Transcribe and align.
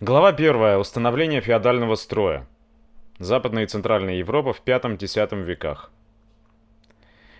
Глава 0.00 0.28
1. 0.28 0.78
Установление 0.78 1.40
феодального 1.40 1.96
строя. 1.96 2.46
Западная 3.18 3.64
и 3.64 3.66
Центральная 3.66 4.14
Европа 4.14 4.52
в 4.52 4.62
V-X 4.64 5.16
веках. 5.32 5.90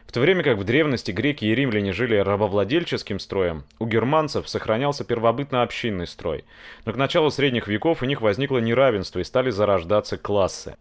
В 0.05 0.11
то 0.11 0.19
время 0.19 0.43
как 0.43 0.59
в 0.59 0.65
древности 0.65 1.13
греки 1.13 1.45
и 1.45 1.55
римляне 1.55 1.93
жили 1.93 2.17
рабовладельческим 2.17 3.21
строем, 3.21 3.63
у 3.79 3.87
германцев 3.87 4.49
сохранялся 4.49 5.05
первобытно-общинный 5.05 6.09
строй. 6.09 6.45
Но 6.85 6.93
к 6.93 6.97
началу 6.97 7.31
средних 7.31 7.69
веков 7.69 8.03
у 8.03 8.07
них 8.07 8.23
возникло 8.23 8.59
неравенство 8.59 9.21
и 9.21 9.25
стали 9.25 9.51
зарождаться 9.51 10.19
классы. 10.19 10.75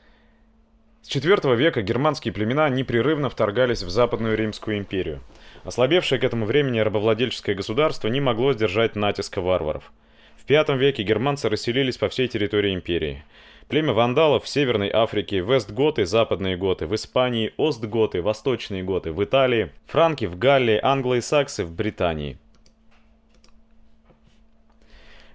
С 1.03 1.15
IV 1.15 1.55
века 1.55 1.83
германские 1.83 2.33
племена 2.33 2.69
непрерывно 2.69 3.29
вторгались 3.29 3.83
в 3.83 3.89
Западную 3.91 4.35
Римскую 4.35 4.79
империю. 4.79 5.21
Ослабевшее 5.63 6.17
к 6.17 6.23
этому 6.23 6.47
времени 6.47 6.79
рабовладельческое 6.79 7.53
государство 7.53 8.07
не 8.07 8.19
могло 8.19 8.53
сдержать 8.53 8.95
натиска 8.95 9.41
варваров. 9.41 9.91
В 10.47 10.49
V 10.49 10.77
веке 10.77 11.03
германцы 11.03 11.49
расселились 11.49 11.97
по 11.97 12.07
всей 12.07 12.29
территории 12.29 12.73
империи. 12.73 13.25
Племя 13.67 13.91
вандалов 13.91 14.45
в 14.45 14.47
Северной 14.47 14.89
Африке, 14.89 15.39
вестготы, 15.39 16.05
западные 16.05 16.55
готы, 16.55 16.87
в 16.87 16.95
Испании, 16.95 17.51
остготы, 17.57 18.21
восточные 18.21 18.81
готы, 18.81 19.11
в 19.11 19.21
Италии, 19.21 19.71
франки 19.87 20.23
в 20.23 20.37
Галлии, 20.37 20.79
англо-саксы 20.81 21.65
в 21.65 21.75
Британии. 21.75 22.37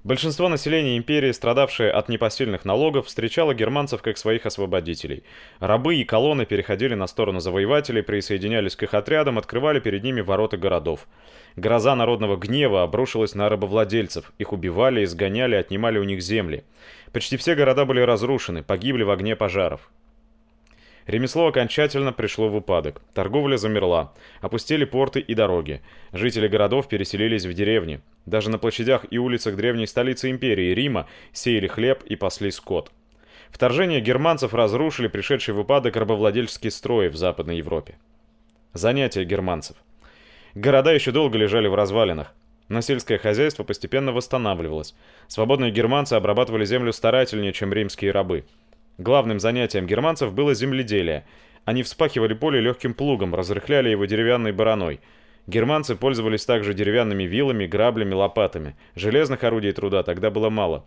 Большинство 0.04 0.48
населения 0.48 0.96
империи, 0.98 1.30
страдавшее 1.30 1.92
от 1.92 2.08
непосильных 2.08 2.64
налогов, 2.64 3.06
встречало 3.06 3.54
германцев 3.54 4.02
как 4.02 4.18
своих 4.18 4.46
освободителей. 4.46 5.22
Рабы 5.60 5.94
и 5.94 6.04
колонны 6.04 6.44
переходили 6.44 6.94
на 6.94 7.06
сторону 7.06 7.38
завоевателей, 7.38 8.02
присоединялись 8.02 8.74
к 8.74 8.82
их 8.82 8.94
отрядам, 8.94 9.38
открывали 9.38 9.78
перед 9.78 10.02
ними 10.02 10.20
ворота 10.20 10.56
городов. 10.56 11.06
Гроза 11.54 11.94
народного 11.94 12.36
гнева 12.36 12.82
обрушилась 12.82 13.36
на 13.36 13.48
рабовладельцев, 13.48 14.32
их 14.38 14.52
убивали, 14.52 15.04
изгоняли, 15.04 15.54
отнимали 15.54 15.98
у 15.98 16.04
них 16.04 16.20
земли. 16.20 16.64
Почти 17.12 17.36
все 17.36 17.54
города 17.54 17.84
были 17.84 18.00
разрушены, 18.00 18.64
погибли 18.64 19.04
в 19.04 19.10
огне 19.10 19.36
пожаров. 19.36 19.88
Ремесло 21.06 21.48
окончательно 21.48 22.12
пришло 22.12 22.48
в 22.48 22.56
упадок. 22.56 23.02
Торговля 23.14 23.56
замерла. 23.56 24.12
Опустили 24.40 24.84
порты 24.84 25.20
и 25.20 25.34
дороги. 25.34 25.82
Жители 26.12 26.48
городов 26.48 26.88
переселились 26.88 27.44
в 27.44 27.52
деревни. 27.52 28.00
Даже 28.24 28.50
на 28.50 28.58
площадях 28.58 29.06
и 29.10 29.18
улицах 29.18 29.56
древней 29.56 29.86
столицы 29.86 30.30
империи 30.30 30.74
Рима 30.74 31.08
сеяли 31.32 31.66
хлеб 31.66 32.02
и 32.04 32.14
пасли 32.14 32.50
скот. 32.50 32.92
Вторжение 33.50 34.00
германцев 34.00 34.54
разрушили 34.54 35.08
пришедший 35.08 35.54
в 35.54 35.60
упадок 35.60 35.96
рабовладельческие 35.96 36.70
строи 36.70 37.08
в 37.08 37.16
Западной 37.16 37.58
Европе. 37.58 37.96
Занятия 38.72 39.24
германцев. 39.24 39.76
Города 40.54 40.92
еще 40.92 41.10
долго 41.10 41.36
лежали 41.36 41.66
в 41.66 41.74
развалинах. 41.74 42.32
Но 42.68 42.80
сельское 42.80 43.18
хозяйство 43.18 43.64
постепенно 43.64 44.12
восстанавливалось. 44.12 44.94
Свободные 45.26 45.70
германцы 45.70 46.14
обрабатывали 46.14 46.64
землю 46.64 46.92
старательнее, 46.92 47.52
чем 47.52 47.72
римские 47.72 48.12
рабы. 48.12 48.46
Главным 48.98 49.40
занятием 49.40 49.86
германцев 49.86 50.34
было 50.34 50.54
земледелие. 50.54 51.24
Они 51.64 51.82
вспахивали 51.82 52.34
поле 52.34 52.60
легким 52.60 52.92
плугом, 52.92 53.34
разрыхляли 53.34 53.88
его 53.88 54.04
деревянной 54.04 54.52
бараной. 54.52 55.00
Германцы 55.46 55.96
пользовались 55.96 56.44
также 56.44 56.74
деревянными 56.74 57.24
вилами, 57.24 57.66
граблями, 57.66 58.14
лопатами. 58.14 58.76
Железных 58.94 59.42
орудий 59.44 59.72
труда 59.72 60.02
тогда 60.02 60.30
было 60.30 60.50
мало. 60.50 60.84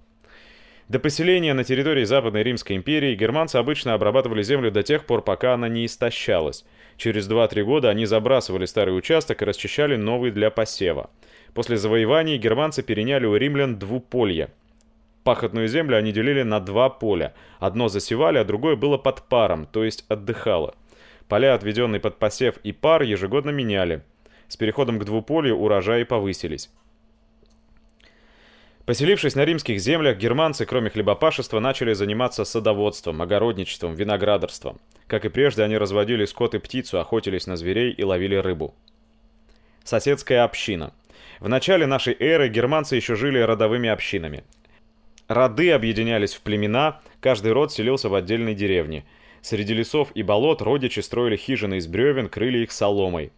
До 0.88 1.00
поселения 1.00 1.56
на 1.56 1.64
территории 1.64 2.03
Западной 2.03 2.44
Римской 2.44 2.76
империи 2.76 3.16
германцы 3.16 3.56
обычно 3.56 3.95
обрабатывали 3.95 4.44
землю 4.44 4.70
до 4.70 4.83
тех 4.83 5.06
пор, 5.06 5.23
пока 5.23 5.56
она 5.56 5.67
не 5.67 5.88
истощалась. 5.88 6.64
Через 6.98 7.28
2-3 7.28 7.64
года 7.64 7.89
они 7.89 8.06
забрасывали 8.06 8.66
старый 8.66 8.95
участок 8.95 9.42
и 9.42 9.45
расчищали 9.45 9.95
новый 9.95 10.30
для 10.30 10.52
посева. 10.52 11.09
После 11.56 11.78
завоеваний 11.78 12.38
германцы 12.38 12.83
переняли 12.83 13.26
у 13.26 13.36
римлян 13.36 13.80
двуполье– 13.80 14.50
Пахотную 15.26 15.68
землю 15.68 15.98
они 15.98 16.12
делили 16.12 16.44
на 16.44 16.59
два 16.59 16.88
поля. 16.88 17.34
Одно 17.59 17.88
засевали, 17.88 18.38
а 18.38 18.44
другое 18.44 18.76
было 18.76 19.00
под 19.00 19.23
паром, 19.23 19.66
то 19.66 19.84
есть 19.84 20.06
отдыхало. 20.08 20.76
Поля, 21.28 21.56
отведенные 21.56 22.00
под 22.00 22.20
посев 22.20 22.58
и 22.58 22.72
пар, 22.72 23.02
ежегодно 23.02 23.50
меняли. 23.50 24.04
С 24.48 24.55
переходом 24.55 24.99
к 24.99 25.04
двуполью 25.04 25.58
урожаи 25.58 26.04
повысились. 26.04 26.70
Поселившись 28.86 29.33
на 29.33 29.45
римских 29.45 29.80
землях, 29.80 30.17
германцы, 30.17 30.67
кроме 30.67 30.92
хлебопашества, 30.92 31.60
начали 31.60 31.94
заниматься 31.94 32.45
садоводством, 32.45 33.20
огородничеством, 33.20 33.95
виноградарством. 33.95 34.80
Как 35.08 35.26
и 35.26 35.30
прежде, 35.30 35.64
они 35.64 35.76
разводили 35.76 36.26
скот 36.26 36.54
и 36.54 36.60
птицу, 36.60 36.99
охотились 36.99 37.48
на 37.48 37.55
зверей 37.55 37.92
и 37.92 38.04
ловили 38.04 38.36
рыбу. 38.36 38.76
Соседская 39.83 40.44
община. 40.44 40.94
В 41.39 41.49
начале 41.49 41.88
нашей 41.88 42.16
эры 42.20 42.48
германцы 42.48 42.95
еще 42.95 43.16
жили 43.16 43.39
родовыми 43.39 43.89
общинами. 43.89 44.44
Роды 45.27 45.71
объединялись 45.71 46.36
в 46.36 46.41
племена, 46.41 47.02
каждый 47.19 47.52
род 47.52 47.71
селился 47.71 48.09
в 48.09 48.15
отдельной 48.15 48.53
деревне. 48.53 49.05
Среди 49.41 49.73
лесов 49.73 50.11
и 50.13 50.21
болот 50.21 50.61
родичи 50.61 50.99
строили 50.99 51.36
хижины 51.36 51.77
из 51.77 51.87
бревен, 51.87 52.30
крыли 52.30 52.59
их 52.59 52.71
соломой. 52.71 53.31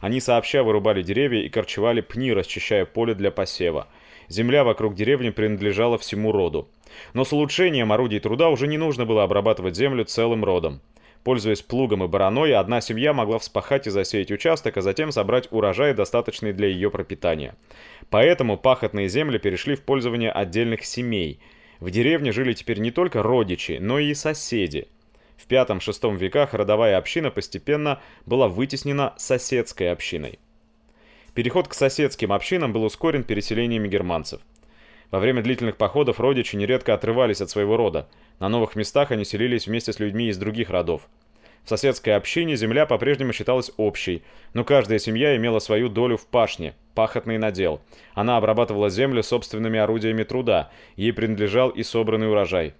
Они 0.00 0.20
сообща 0.20 0.62
вырубали 0.62 1.02
деревья 1.02 1.40
и 1.40 1.48
корчевали 1.50 2.00
пни, 2.00 2.32
расчищая 2.32 2.86
поле 2.86 3.14
для 3.14 3.30
посева. 3.30 3.88
Земля 4.28 4.64
вокруг 4.64 4.94
деревни 4.94 5.30
принадлежала 5.30 5.98
всему 5.98 6.32
роду. 6.32 6.68
Но 7.12 7.24
с 7.24 7.32
улучшением 7.32 7.92
орудий 7.92 8.20
труда 8.20 8.48
уже 8.48 8.66
не 8.66 8.78
нужно 8.78 9.04
было 9.04 9.22
обрабатывать 9.22 9.76
землю 9.76 10.04
целым 10.04 10.44
родом. 10.44 10.80
Пользуясь 11.24 11.62
плугом 11.62 12.04
и 12.04 12.06
бараной, 12.06 12.52
одна 12.52 12.82
семья 12.82 13.14
могла 13.14 13.38
вспахать 13.38 13.86
и 13.86 13.90
засеять 13.90 14.30
участок, 14.30 14.76
а 14.76 14.82
затем 14.82 15.10
собрать 15.10 15.48
урожай, 15.50 15.94
достаточный 15.94 16.52
для 16.52 16.68
ее 16.68 16.90
пропитания. 16.90 17.56
Поэтому 18.10 18.58
пахотные 18.58 19.08
земли 19.08 19.38
перешли 19.38 19.74
в 19.74 19.82
пользование 19.82 20.30
отдельных 20.30 20.84
семей. 20.84 21.40
В 21.80 21.90
деревне 21.90 22.30
жили 22.30 22.52
теперь 22.52 22.78
не 22.78 22.90
только 22.90 23.22
родичи, 23.22 23.78
но 23.80 23.98
и 23.98 24.12
соседи. 24.12 24.86
В 25.38 25.50
V-VI 25.50 26.16
веках 26.16 26.52
родовая 26.52 26.98
община 26.98 27.30
постепенно 27.30 28.02
была 28.26 28.48
вытеснена 28.48 29.14
соседской 29.16 29.90
общиной. 29.90 30.38
Переход 31.32 31.68
к 31.68 31.74
соседским 31.74 32.32
общинам 32.32 32.74
был 32.74 32.84
ускорен 32.84 33.24
переселениями 33.24 33.88
германцев. 33.88 34.42
Во 35.10 35.18
время 35.18 35.42
длительных 35.42 35.76
походов 35.76 36.20
родичи 36.20 36.56
нередко 36.56 36.94
отрывались 36.94 37.40
от 37.40 37.50
своего 37.50 37.76
рода. 37.76 38.08
На 38.40 38.48
новых 38.48 38.76
местах 38.76 39.10
они 39.10 39.24
селились 39.24 39.66
вместе 39.66 39.92
с 39.92 39.98
людьми 39.98 40.28
из 40.28 40.38
других 40.38 40.70
родов. 40.70 41.08
В 41.64 41.68
соседской 41.68 42.14
общине 42.14 42.56
земля 42.56 42.84
по-прежнему 42.84 43.32
считалась 43.32 43.70
общей, 43.78 44.22
но 44.52 44.64
каждая 44.64 44.98
семья 44.98 45.34
имела 45.34 45.60
свою 45.60 45.88
долю 45.88 46.18
в 46.18 46.26
пашне, 46.26 46.74
пахотный 46.94 47.38
надел. 47.38 47.80
Она 48.12 48.36
обрабатывала 48.36 48.90
землю 48.90 49.22
собственными 49.22 49.78
орудиями 49.78 50.24
труда, 50.24 50.70
ей 50.96 51.12
принадлежал 51.12 51.70
и 51.70 51.82
собранный 51.82 52.28
урожай. 52.28 52.74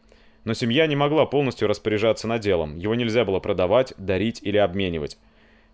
Но 0.45 0.53
семья 0.53 0.87
не 0.87 0.97
могла 0.97 1.25
полностью 1.25 1.67
распоряжаться 1.67 2.29
наделом, 2.29 2.77
его 2.77 2.95
нельзя 2.95 3.25
было 3.25 3.41
продавать, 3.41 3.95
дарить 3.97 4.41
или 4.43 4.59
обменивать. 4.59 5.17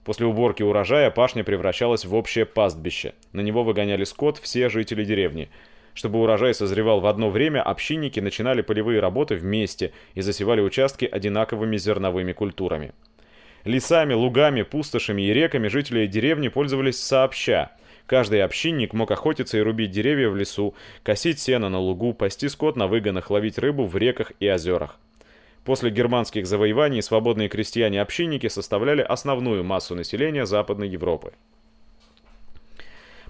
После 0.04 0.26
уборки 0.26 0.62
урожая 0.62 1.10
пашня 1.10 1.42
превращалась 1.42 2.04
в 2.04 2.14
общее 2.14 2.46
пастбище. 2.46 3.14
На 3.32 3.40
него 3.40 3.64
выгоняли 3.64 4.04
скот 4.04 4.38
все 4.38 4.68
жители 4.68 5.04
деревни– 5.04 5.48
чтобы 6.00 6.22
урожай 6.22 6.54
созревал 6.54 7.00
в 7.00 7.06
одно 7.06 7.28
время, 7.28 7.62
общинники 7.62 8.20
начинали 8.20 8.62
полевые 8.62 9.00
работы 9.00 9.34
вместе 9.34 9.92
и 10.14 10.22
засевали 10.22 10.62
участки 10.62 11.04
одинаковыми 11.04 11.76
зерновыми 11.76 12.32
культурами. 12.32 12.92
Лесами, 13.64 14.14
лугами, 14.14 14.62
пустошами 14.62 15.20
и 15.20 15.34
реками 15.34 15.68
жители 15.68 16.06
деревни 16.06 16.48
пользовались 16.48 16.98
сообща. 16.98 17.72
Каждый 18.06 18.42
общинник 18.42 18.94
мог 18.94 19.10
охотиться 19.10 19.58
и 19.58 19.60
рубить 19.60 19.90
деревья 19.90 20.30
в 20.30 20.36
лесу, 20.36 20.74
косить 21.02 21.38
сено 21.38 21.68
на 21.68 21.78
лугу, 21.78 22.14
пасти 22.14 22.48
скот 22.48 22.76
на 22.76 22.86
выгонах, 22.86 23.30
ловить 23.30 23.58
рыбу 23.58 23.84
в 23.84 23.94
реках 23.98 24.32
и 24.40 24.50
озерах. 24.50 24.98
После 25.66 25.90
германских 25.90 26.46
завоеваний 26.46 27.02
свободные 27.02 27.50
крестьяне-общинники 27.50 28.48
составляли 28.48 29.02
основную 29.02 29.64
массу 29.64 29.94
населения 29.94 30.46
Западной 30.46 30.88
Европы. 30.88 31.34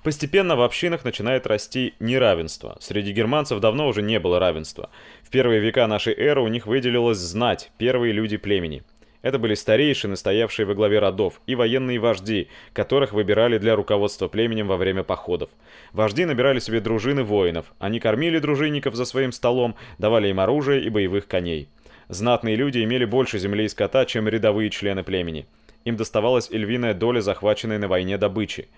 Постепенно 0.03 0.56
в 0.56 0.62
общинах 0.62 1.05
начинает 1.05 1.47
расти 1.47 1.94
неравенство. 2.00 2.78
Среди 2.81 3.12
германцев 3.12 3.61
давно 3.61 3.87
уже 3.87 4.00
не 4.00 4.19
было 4.19 4.38
равенства. 4.38 4.88
В 5.22 5.28
первые 5.28 5.61
века 5.61 5.87
нашей 5.87 6.15
эры 6.15 6.41
у 6.41 6.48
них 6.48 6.66
выделилась 6.66 7.19
знать, 7.19 7.71
первые 7.77 8.13
люди 8.13 8.39
племени. 8.39 8.83
Это 9.22 9.39
были 9.39 9.54
старейшины, 9.54 10.16
стоявшие 10.16 10.65
во 10.65 10.75
главе 10.75 10.98
родов, 10.98 11.42
и 11.47 11.54
военные 11.54 11.98
вожди, 11.98 12.48
которых 12.72 13.13
выбирали 13.13 13.59
для 13.59 13.77
руководства 13.77 14.28
племенем 14.28 14.66
во 14.66 14.78
время 14.78 15.03
походов. 15.03 15.51
Вожди 15.92 16.25
набирали 16.25 16.59
себе 16.59 16.80
дружины 16.80 17.22
воинов, 17.22 17.66
они 17.78 18.01
кормили 18.01 18.39
дружинников 18.39 18.95
за 18.95 19.04
своим 19.04 19.33
столом, 19.33 19.77
давали 19.98 20.28
им 20.28 20.41
оружие 20.41 20.83
и 20.83 20.89
боевых 20.89 21.27
коней. 21.27 21.69
Знатные 22.09 22.57
люди 22.57 22.83
имели 22.83 23.04
больше 23.04 23.39
земли 23.39 23.66
и 23.66 23.69
скота, 23.69 24.07
чем 24.07 24.27
рядовые 24.27 24.71
члены 24.71 25.04
племени. 25.04 25.47
Им 25.84 25.97
доставалась 25.97 26.50
львиная 26.50 26.94
доля 26.94 27.21
захваченной 27.21 27.78
на 27.78 27.88
войне 27.88 28.18
добычи. 28.18 28.68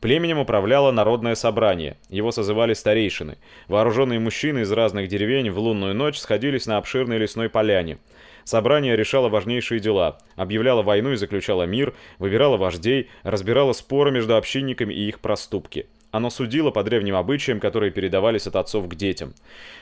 Племенем 0.00 0.38
управляло 0.38 0.92
народное 0.92 1.34
собрание, 1.34 1.96
его 2.08 2.30
созывали 2.30 2.74
старейшины. 2.74 3.38
Вооруженные 3.66 4.20
мужчины 4.20 4.60
из 4.60 4.70
разных 4.70 5.08
деревень 5.08 5.50
в 5.50 5.58
лунную 5.58 5.94
ночь 5.94 6.18
сходились 6.18 6.66
на 6.66 6.76
обширной 6.76 7.18
лесной 7.18 7.48
поляне. 7.48 7.98
Собрание 8.44 8.96
решало 8.96 9.28
важнейшие 9.28 9.80
дела, 9.80 10.18
объявляло 10.36 10.82
войну 10.82 11.12
и 11.12 11.16
заключало 11.16 11.64
мир, 11.64 11.94
выбирало 12.18 12.56
вождей, 12.56 13.10
разбирало 13.22 13.72
споры 13.72 14.10
между 14.10 14.36
общинниками 14.36 14.94
и 14.94 15.08
их 15.08 15.20
проступки. 15.20 15.86
Оно 16.10 16.30
судило 16.30 16.70
по 16.70 16.82
древним 16.82 17.16
обычаям, 17.16 17.60
которые 17.60 17.90
передавались 17.90 18.46
от 18.46 18.56
отцов 18.56 18.88
к 18.88 18.94
детям. 18.94 19.34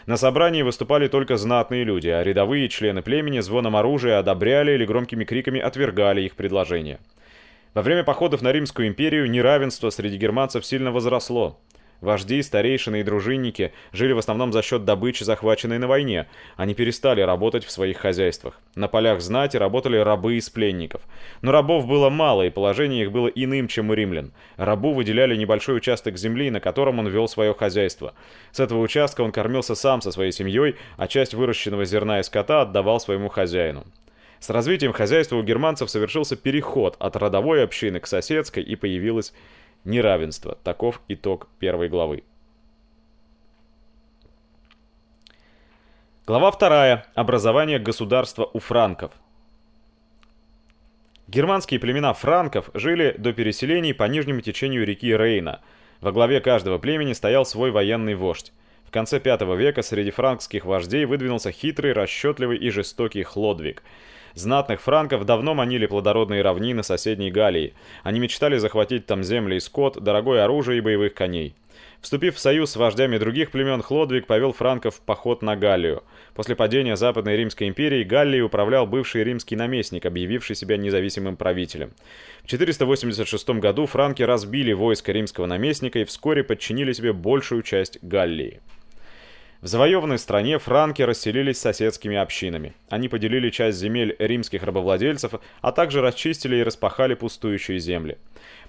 На 0.06 0.16
собрании 0.16 0.62
выступали 0.62 1.06
только 1.06 1.36
знатные 1.36 1.84
люди, 1.84 2.08
а 2.08 2.24
рядовые 2.24 2.68
члены 2.68 3.02
племени 3.02 3.38
звоном 3.40 3.76
оружия 3.76 4.18
одобряли 4.18 4.72
или 4.72 4.84
громкими 4.84 5.24
криками 5.24 5.60
отвергали 5.60 6.22
их 6.22 6.34
предложения. 6.34 6.98
Во 7.74 7.82
время 7.82 8.02
походов 8.04 8.42
на 8.42 8.52
Римскую 8.52 8.88
империю 8.88 9.30
неравенство 9.30 9.90
среди 9.90 10.16
германцев 10.16 10.64
сильно 10.64 10.90
возросло. 10.90 11.60
Вожди, 12.00 12.42
старейшины 12.42 13.00
и 13.00 13.02
дружинники 13.02 13.72
жили 13.92 14.12
в 14.12 14.18
основном 14.18 14.52
за 14.52 14.62
счет 14.62 14.84
добычи, 14.84 15.24
захваченной 15.24 15.78
на 15.78 15.88
войне. 15.88 16.26
Они 16.56 16.74
перестали 16.74 17.22
работать 17.22 17.64
в 17.64 17.70
своих 17.70 17.98
хозяйствах. 17.98 18.60
На 18.74 18.88
полях 18.88 19.20
знати 19.20 19.56
работали 19.56 19.96
рабы 19.96 20.36
из 20.36 20.50
пленников. 20.50 21.00
Но 21.40 21.52
рабов 21.52 21.86
было 21.86 22.10
мало, 22.10 22.42
и 22.42 22.50
положение 22.50 23.04
их 23.04 23.12
было 23.12 23.28
иным, 23.28 23.68
чем 23.68 23.90
у 23.90 23.94
римлян. 23.94 24.32
Рабу 24.56 24.92
выделяли 24.92 25.36
небольшой 25.36 25.78
участок 25.78 26.18
земли, 26.18 26.50
на 26.50 26.60
котором 26.60 26.98
он 26.98 27.08
вел 27.08 27.28
свое 27.28 27.54
хозяйство. 27.54 28.14
С 28.52 28.60
этого 28.60 28.80
участка 28.80 29.22
он 29.22 29.32
кормился 29.32 29.74
сам 29.74 30.02
со 30.02 30.10
своей 30.10 30.32
семьей, 30.32 30.76
а 30.98 31.08
часть 31.08 31.34
выращенного 31.34 31.84
зерна 31.86 32.20
и 32.20 32.22
скота 32.22 32.62
отдавал 32.62 33.00
своему 33.00 33.28
хозяину. 33.28 33.84
С 34.38 34.50
развитием 34.50 34.92
хозяйства 34.92 35.36
у 35.36 35.42
германцев 35.42 35.90
совершился 35.90 36.36
переход 36.36 36.96
от 36.98 37.16
родовой 37.16 37.64
общины 37.64 38.00
к 38.00 38.06
соседской 38.06 38.62
и 38.62 38.76
появилась 38.76 39.32
неравенство. 39.84 40.58
Таков 40.62 41.00
итог 41.08 41.48
первой 41.58 41.88
главы. 41.88 42.24
Глава 46.26 46.50
вторая. 46.50 47.06
Образование 47.14 47.78
государства 47.78 48.50
у 48.52 48.58
франков. 48.58 49.12
Германские 51.28 51.80
племена 51.80 52.12
франков 52.12 52.70
жили 52.74 53.14
до 53.18 53.32
переселений 53.32 53.94
по 53.94 54.04
нижнему 54.04 54.40
течению 54.40 54.84
реки 54.84 55.16
Рейна. 55.16 55.60
Во 56.00 56.12
главе 56.12 56.40
каждого 56.40 56.78
племени 56.78 57.12
стоял 57.12 57.44
свой 57.44 57.70
военный 57.70 58.14
вождь. 58.14 58.52
В 58.84 58.90
конце 58.90 59.20
V 59.20 59.56
века 59.56 59.82
среди 59.82 60.10
франкских 60.10 60.64
вождей 60.64 61.04
выдвинулся 61.04 61.50
хитрый, 61.50 61.92
расчетливый 61.92 62.58
и 62.58 62.70
жестокий 62.70 63.22
Хлодвиг– 63.22 63.82
Знатных 64.36 64.82
франков 64.82 65.24
давно 65.24 65.54
манили 65.54 65.86
плодородные 65.86 66.42
равнины 66.42 66.82
соседней 66.82 67.30
Галлии. 67.30 67.72
Они 68.02 68.20
мечтали 68.20 68.58
захватить 68.58 69.06
там 69.06 69.24
земли 69.24 69.56
и 69.56 69.60
скот, 69.60 70.02
дорогое 70.02 70.44
оружие 70.44 70.76
и 70.76 70.82
боевых 70.82 71.14
коней. 71.14 71.54
Вступив 72.02 72.36
в 72.36 72.38
союз 72.38 72.72
с 72.72 72.76
вождями 72.76 73.16
других 73.16 73.50
племен, 73.50 73.80
Хлодвиг 73.80 74.26
повел 74.26 74.52
франков 74.52 74.96
в 74.96 75.00
поход 75.00 75.40
на 75.40 75.56
Галлию. 75.56 76.02
После 76.34 76.54
падения 76.54 76.96
Западной 76.96 77.34
Римской 77.34 77.66
империи 77.66 78.04
Галлией 78.04 78.42
управлял 78.42 78.86
бывший 78.86 79.24
римский 79.24 79.56
наместник, 79.56 80.04
объявивший 80.04 80.54
себя 80.54 80.76
независимым 80.76 81.38
правителем. 81.38 81.92
В 82.42 82.48
486 82.48 83.48
году 83.48 83.86
франки 83.86 84.22
разбили 84.22 84.74
войско 84.74 85.12
римского 85.12 85.46
наместника 85.46 86.00
и 86.00 86.04
вскоре 86.04 86.44
подчинили 86.44 86.92
себе 86.92 87.14
большую 87.14 87.62
часть 87.62 88.00
Галлии. 88.02 88.60
В 89.62 89.68
завоеванной 89.68 90.18
стране 90.18 90.58
франки 90.58 91.00
расселились 91.00 91.58
соседскими 91.58 92.16
общинами. 92.16 92.74
Они 92.90 93.08
поделили 93.08 93.48
часть 93.48 93.78
земель 93.78 94.14
римских 94.18 94.62
рабовладельцев, 94.62 95.32
а 95.62 95.72
также 95.72 96.02
расчистили 96.02 96.56
и 96.56 96.62
распахали 96.62 97.14
пустующие 97.14 97.78
земли. 97.78 98.18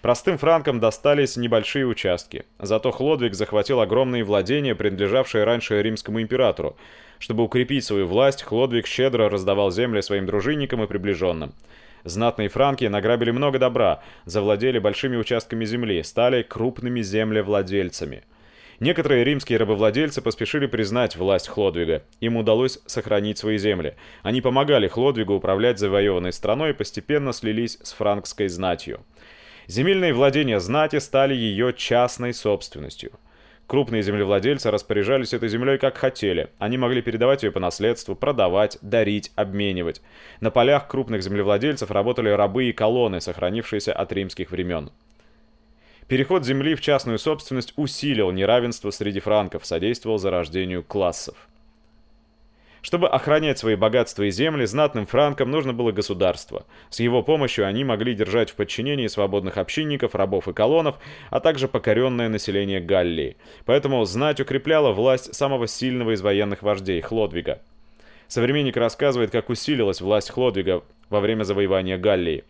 Простым 0.01 0.37
франкам 0.37 0.79
достались 0.79 1.35
небольшие 1.35 1.85
участки. 1.85 2.45
Зато 2.59 2.91
Хлодвиг 2.91 3.33
захватил 3.33 3.81
огромные 3.81 4.23
владения, 4.23 4.75
принадлежавшие 4.75 5.43
раньше 5.43 5.81
римскому 5.81 6.21
императору. 6.21 6.77
Чтобы 7.19 7.43
укрепить 7.43 7.83
свою 7.83 8.07
власть, 8.07 8.43
Хлодвиг 8.43 8.87
щедро 8.87 9.29
раздавал 9.29 9.71
земли 9.71 10.01
своим 10.01 10.25
дружинникам 10.25 10.83
и 10.83 10.87
приближенным. 10.87 11.53
Знатные 12.05 12.47
франки 12.47 12.85
награбили 12.85 13.31
много 13.31 13.59
добра, 13.59 14.01
завладели 14.23 14.79
большими 14.79 15.17
участками 15.17 15.65
земли, 15.65 16.01
стали 16.03 16.43
крупными 16.43 17.01
землевладельцами– 17.01 18.23
Некоторые 18.79 19.23
римские 19.23 19.57
рабовладельцы 19.57 20.21
поспешили 20.21 20.67
признать 20.67 21.15
власть 21.15 21.47
Хлодвига. 21.47 22.03
Им 22.19 22.37
удалось 22.37 22.79
сохранить 22.85 23.39
свои 23.39 23.57
земли. 23.57 23.95
Они 24.21 24.39
помогали 24.39 24.87
Хлодвигу 24.87 25.33
управлять 25.33 25.79
завоеванной 25.79 26.31
страной 26.31 26.71
и 26.71 26.73
постепенно 26.73 27.33
слились 27.33 27.79
с 27.81 27.93
франкской 27.93 28.47
знатью. 28.49 29.03
Земельные 29.65 30.13
владения 30.13 30.59
знати 30.59 30.99
стали 30.99 31.33
ее 31.33 31.73
частной 31.73 32.33
собственностью. 32.33 33.13
Крупные 33.65 34.01
землевладельцы 34.01 34.71
распоряжались 34.71 35.33
этой 35.33 35.49
землей 35.49 35.77
как 35.77 35.97
хотели. 35.97 36.49
Они 36.57 36.77
могли 36.77 37.01
передавать 37.01 37.43
ее 37.43 37.51
по 37.51 37.59
наследству, 37.59 38.15
продавать, 38.15 38.77
дарить, 38.81 39.31
обменивать. 39.35 40.01
На 40.39 40.51
полях 40.51 40.87
крупных 40.87 41.21
землевладельцев 41.21 41.91
работали 41.91 42.29
рабы 42.29 42.65
и 42.65 42.73
колонны, 42.73 43.19
сохранившиеся 43.19 43.91
от 43.91 44.13
римских 44.13 44.51
времен. 44.51 44.91
Переход 46.07 46.45
земли 46.45 46.75
в 46.75 46.81
частную 46.81 47.19
собственность 47.19 47.73
усилил 47.75 48.31
неравенство 48.31 48.91
среди 48.91 49.19
франков, 49.19 49.65
содействовал 49.65 50.17
зарождению 50.17 50.81
классов. 50.81 51.35
Чтобы 52.81 53.09
охранять 53.09 53.59
свои 53.59 53.75
богатства 53.75 54.23
и 54.23 54.31
земли, 54.31 54.63
знатным 54.63 55.05
франкам 55.05 55.51
нужно 55.51 55.73
было 55.73 55.91
государство. 55.91 56.65
С 56.89 57.01
его 57.01 57.21
помощью 57.23 57.67
они 57.67 57.83
могли 57.83 58.13
держать 58.13 58.49
в 58.49 58.55
подчинении 58.55 59.07
свободных 59.07 59.57
общинников, 59.57 60.15
рабов 60.15 60.47
и 60.47 60.53
колонов, 60.53 60.97
а 61.29 61.41
также 61.41 61.67
покоренное 61.67 62.29
население 62.29 62.79
Галлии. 62.79 63.35
Поэтому 63.65 64.05
знать 64.05 64.39
укрепляла 64.39 64.93
власть 64.93 65.35
самого 65.35 65.67
сильного 65.67 66.11
из 66.11 66.21
военных 66.21 66.63
вождей– 66.63 67.01
Хлодвига. 67.01 67.59
Современник 68.29 68.77
рассказывает, 68.77 69.31
как 69.31 69.49
усилилась 69.49 69.99
власть 69.99 70.29
Хлодвига 70.29 70.83
во 71.09 71.19
время 71.19 71.43
завоевания 71.43 71.97
Галлии. 71.97 72.45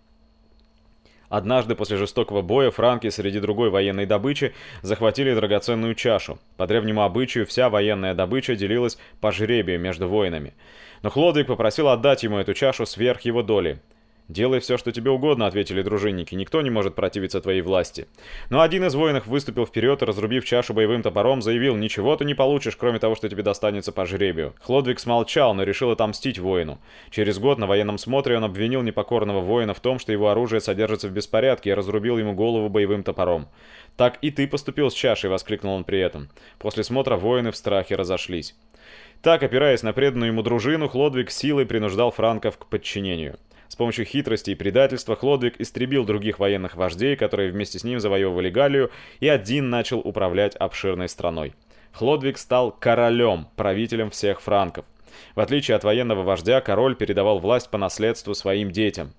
Однажды 1.29 1.75
после 1.75 1.97
жестокого 1.97 2.41
боя 2.41 2.71
франки 2.71 3.09
среди 3.09 3.39
другой 3.39 3.69
военной 3.69 4.05
добычи 4.05 4.53
захватили 4.81 5.33
драгоценную 5.33 5.93
чашу. 5.93 6.39
По 6.55 6.67
древнему 6.67 7.03
обычаю 7.03 7.45
вся 7.45 7.69
военная 7.69 8.13
добыча 8.13 8.55
делилась 8.55 8.97
по 9.19 9.31
жребию 9.31 9.79
между 9.79 10.07
воинами. 10.07 10.53
Но 11.03 11.09
Хлодвиг 11.09 11.47
попросил 11.47 11.89
отдать 11.89 12.23
ему 12.23 12.37
эту 12.37 12.53
чашу 12.53 12.85
сверх 12.85 13.21
его 13.21 13.43
доли. 13.43 13.79
«Делай 14.27 14.59
все, 14.59 14.77
что 14.77 14.91
тебе 14.91 15.09
угодно»,— 15.09 15.45
ответили 15.47 15.81
дружинники. 15.81 16.35
«Никто 16.35 16.61
не 16.61 16.69
может 16.69 16.95
противиться 16.95 17.39
твоей 17.39 17.61
власти». 17.61 18.07
Но 18.49 18.59
один 18.59 18.83
из 18.83 18.93
воинов 18.93 19.25
выступил 19.25 19.65
вперед 19.65 20.03
разрубив 20.03 20.43
чашу 20.43 20.73
боевым 20.73 21.01
топором, 21.01 21.41
заявил, 21.41 21.77
«Ничего 21.77 22.13
ты 22.17 22.25
не 22.25 22.33
получишь, 22.33 22.75
кроме 22.75 22.99
того, 22.99 23.15
что 23.15 23.29
тебе 23.29 23.41
достанется 23.41 23.93
по 23.93 24.05
жребию». 24.05 24.53
Хлодвиг 24.59 24.99
смолчал, 24.99 25.53
но 25.53 25.63
решил 25.63 25.91
отомстить 25.91 26.39
воину. 26.39 26.77
Через 27.09 27.39
год 27.39 27.57
на 27.57 27.67
военном 27.67 27.97
смотре 27.97 28.35
он 28.35 28.43
обвинил 28.43 28.81
непокорного 28.81 29.39
воина 29.39 29.73
в 29.73 29.79
том, 29.79 29.97
что 29.97 30.11
его 30.11 30.29
оружие 30.29 30.59
содержится 30.59 31.07
в 31.07 31.11
беспорядке, 31.11 31.69
и 31.69 31.73
разрубил 31.73 32.17
ему 32.17 32.33
голову 32.33 32.67
боевым 32.67 33.03
топором. 33.03 33.47
«Так 33.95 34.17
и 34.21 34.29
ты 34.29 34.45
поступил 34.45 34.91
с 34.91 34.93
чашей»,— 34.93 35.29
воскликнул 35.31 35.73
он 35.73 35.85
при 35.85 35.99
этом. 35.99 36.27
После 36.59 36.83
смотра 36.83 37.15
воины 37.15 37.51
в 37.51 37.55
страхе 37.55 37.95
разошлись. 37.95 38.55
Так, 39.21 39.41
опираясь 39.41 39.83
на 39.83 39.93
преданную 39.93 40.31
ему 40.31 40.43
дружину, 40.43 40.87
Хлодвиг 40.87 41.31
силой 41.31 41.65
принуждал 41.65 42.11
франков 42.11 42.57
к 42.57 42.65
подчинению. 42.67 43.37
С 43.67 43.75
помощью 43.75 44.05
хитрости 44.05 44.51
и 44.51 44.55
предательства 44.55 45.15
Хлодвиг 45.15 45.59
истребил 45.59 46.05
других 46.05 46.39
военных 46.39 46.75
вождей, 46.75 47.15
которые 47.15 47.51
вместе 47.51 47.79
с 47.79 47.83
ним 47.83 47.99
завоевывали 47.99 48.49
Галлию, 48.49 48.91
и 49.19 49.27
один 49.27 49.69
начал 49.69 49.99
управлять 49.99 50.55
обширной 50.55 51.09
страной. 51.09 51.53
Хлодвиг 51.91 52.37
стал 52.37 52.71
королем, 52.71 53.47
правителем 53.55 54.09
всех 54.09 54.41
франков. 54.41 54.85
В 55.35 55.39
отличие 55.39 55.75
от 55.75 55.83
военного 55.83 56.23
вождя, 56.23 56.61
король 56.61 56.95
передавал 56.95 57.39
власть 57.39 57.69
по 57.69 57.77
наследству 57.77 58.33
своим 58.35 58.71
детям. 58.71 59.13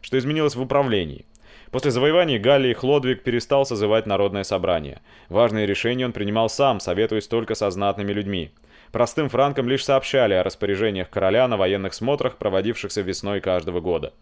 Что 0.00 0.18
изменилось 0.18 0.56
в 0.56 0.62
управлении? 0.62 1.24
После 1.70 1.92
завоевания 1.92 2.40
Галлии 2.40 2.72
Хлодвиг 2.72 3.22
перестал 3.22 3.64
созывать 3.64 4.06
народное 4.06 4.42
собрание. 4.42 5.00
Важные 5.28 5.66
решения 5.66 6.04
он 6.04 6.12
принимал 6.12 6.48
сам, 6.48 6.80
советуясь 6.80 7.28
только 7.28 7.54
со 7.54 7.70
знатными 7.70 8.12
людьми. 8.12 8.50
Простым 8.92 9.28
франкам 9.28 9.68
лишь 9.68 9.84
сообщали 9.84 10.34
о 10.34 10.42
распоряжениях 10.42 11.10
короля 11.10 11.46
на 11.46 11.56
военных 11.56 11.94
смотрах, 11.94 12.38
проводившихся 12.38 13.02
весной 13.02 13.40
каждого 13.40 13.80
года. 13.80 14.12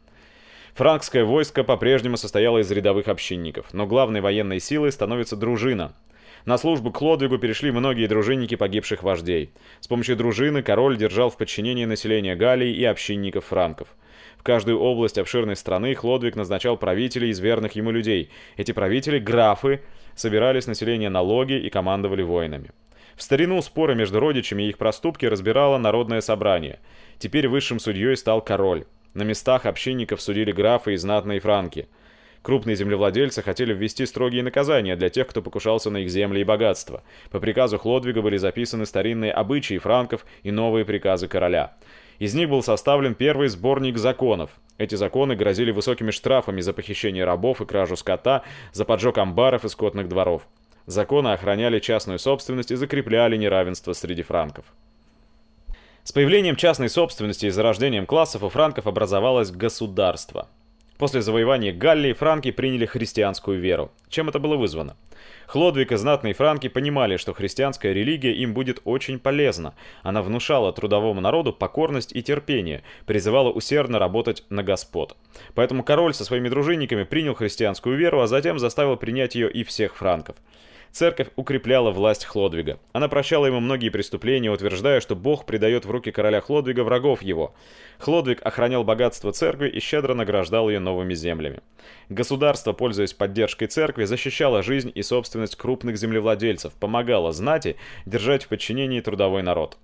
Франкское 0.75 1.25
войско 1.25 1.65
по-прежнему 1.65 2.17
состояло 2.17 2.59
из 2.59 2.71
рядовых 2.71 3.09
общинников, 3.09 3.73
но 3.73 3.87
главной 3.87 4.21
военной 4.21 4.61
силой 4.61 4.93
становится 4.93 5.37
дружина. 5.37 5.95
На 6.45 6.57
службу 6.59 6.93
к 6.93 7.01
Лодвигу 7.01 7.39
перешли 7.39 7.71
многие 7.71 8.07
дружинники 8.07 8.55
погибших 8.55 9.03
вождей. 9.03 9.51
С 9.81 9.89
помощью 9.89 10.17
дружины 10.17 10.63
король 10.63 10.97
держал 10.97 11.31
в 11.31 11.37
подчинении 11.37 11.85
населения 11.85 12.37
Галлии 12.37 12.73
и 12.73 12.85
общинников 12.85 13.47
франков. 13.47 13.89
В 14.37 14.43
каждую 14.43 14.79
область 14.79 15.19
обширной 15.19 15.57
страны 15.57 15.95
Хлодвиг 15.95 16.37
назначал 16.37 16.77
правителей 16.77 17.31
из 17.31 17.41
верных 17.41 17.73
ему 17.73 17.91
людей. 17.91 18.31
Эти 18.57 18.73
правители, 18.73 19.19
графы, 19.19 19.83
собирали 20.15 20.61
с 20.61 20.67
населения 20.67 21.09
налоги 21.09 21.55
и 21.55 21.71
командовали 21.71 22.23
воинами. 22.23 22.71
В 23.19 23.23
старину 23.25 23.61
споры 23.63 23.97
между 23.97 24.21
родичами 24.21 24.63
и 24.63 24.69
их 24.69 24.79
проступки 24.79 25.27
разбирало 25.27 25.77
народное 25.77 26.21
собрание. 26.21 26.79
Теперь 27.19 27.49
высшим 27.49 27.81
судьей 27.81 28.17
стал 28.17 28.41
король. 28.41 28.85
На 29.13 29.25
местах 29.25 29.67
общинников 29.67 30.23
судили 30.23 30.53
графы 30.53 30.95
и 30.95 30.97
знатные 30.97 31.41
франки. 31.41 31.89
Крупные 32.43 32.77
землевладельцы 32.77 33.43
хотели 33.43 33.75
ввести 33.75 34.07
строгие 34.07 34.45
наказания 34.45 34.95
для 34.95 35.09
тех, 35.09 35.27
кто 35.27 35.43
покушался 35.43 35.91
на 35.91 35.97
их 35.97 36.11
земли 36.11 36.43
и 36.43 36.45
богатства. 36.45 37.03
По 37.33 37.41
приказу 37.41 37.77
Хлодвига 37.77 38.23
были 38.23 38.37
записаны 38.37 38.87
старинные 38.87 39.33
обычаи 39.33 39.79
франков 39.79 40.25
и 40.45 40.53
новые 40.53 40.85
приказы 40.85 41.27
короля. 41.27 41.77
Из 42.21 42.35
них 42.35 42.49
был 42.49 42.63
составлен 42.63 43.17
первый 43.17 43.49
сборник 43.49 43.99
законов. 43.99 44.53
Эти 44.79 44.95
законы 44.95 45.35
грозили 45.35 45.73
высокими 45.73 46.13
штрафами 46.13 46.61
за 46.61 46.73
похищение 46.73 47.25
рабов 47.25 47.61
и 47.61 47.67
кражу 47.67 47.97
скота, 47.97 48.45
за 48.73 48.85
поджог 48.85 49.19
амбаров 49.19 49.65
и 49.65 49.69
скотных 49.69 50.09
дворов. 50.09 50.47
Законы 50.89 51.29
охраняли 51.35 51.81
частную 51.81 52.19
собственность 52.19 52.71
и 52.71 52.75
закрепляли 52.75 53.37
неравенство 53.37 53.93
среди 53.93 54.23
франков. 54.23 54.65
С 56.03 56.13
появлением 56.13 56.57
частной 56.57 56.89
собственности 56.89 57.45
и 57.45 57.51
зарождением 57.51 58.07
классов 58.07 58.43
у 58.43 58.49
франков 58.49 58.87
образовалось 58.87 59.51
государство. 59.51 60.49
После 60.97 61.21
завоевания 61.21 61.75
Галлии 61.75 62.15
франки 62.15 62.53
приняли 62.53 62.87
христианскую 62.87 63.61
веру. 63.61 63.93
Чем 64.09 64.31
это 64.31 64.39
было 64.39 64.57
вызвано? 64.57 64.97
Хлодвиг 65.47 65.93
и 65.93 65.97
знатные 65.97 66.33
франки 66.33 66.69
понимали, 66.69 67.19
что 67.19 67.35
христианская 67.35 67.93
религия 67.93 68.33
им 68.33 68.55
будет 68.55 68.81
очень 68.85 69.19
полезна. 69.19 69.75
Она 70.03 70.23
внушала 70.23 70.73
трудовому 70.73 71.21
народу 71.21 71.53
покорность 71.53 72.17
и 72.17 72.23
терпение, 72.23 72.83
призывала 73.05 73.51
усердно 73.51 73.99
работать 73.99 74.43
на 74.49 74.63
господ. 74.63 75.19
Поэтому 75.55 75.85
король 75.85 76.15
со 76.15 76.25
своими 76.25 76.49
дружинниками 76.49 77.05
принял 77.05 77.35
христианскую 77.35 77.99
веру, 77.99 78.23
а 78.23 78.27
затем 78.27 78.59
заставил 78.59 78.97
принять 78.97 79.35
ее 79.35 79.53
и 79.53 79.65
всех 79.65 79.95
франков. 79.97 80.37
Церковь 80.93 81.29
укрепляла 81.37 81.91
власть 81.91 82.25
Хлодвига. 82.25 82.79
Она 82.93 83.09
прощала 83.09 83.47
ему 83.47 83.61
многие 83.61 83.91
преступления, 83.91 84.51
утверждая, 84.51 85.01
что 85.01 85.15
Бог 85.15 85.47
предает 85.47 85.85
в 85.85 85.91
руки 85.91 86.11
короля 86.11 86.41
Хлодвига 86.41 86.83
врагов 86.83 87.23
его. 87.23 87.55
Хлодвиг 87.99 88.45
охранял 88.45 88.85
богатство 88.85 89.33
церкви 89.33 89.69
и 89.69 89.81
щедро 89.81 90.15
награждал 90.15 90.69
ее 90.69 90.79
новыми 90.79 91.15
землями. 91.15 91.61
Государство, 92.09 92.73
пользуясь 92.73 93.13
поддержкой 93.13 93.67
церкви, 93.67 94.05
защищало 94.05 94.63
жизнь 94.63 94.91
и 94.95 95.03
собственность 95.03 95.57
крупных 95.57 95.99
землевладельцев, 95.99 96.73
помогало 96.75 97.33
знати 97.33 97.77
держать 98.07 98.45
в 98.45 98.49
подчинении 98.49 99.01
трудовой 99.01 99.43
народ. 99.43 99.79